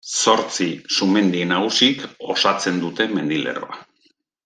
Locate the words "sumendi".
0.99-1.43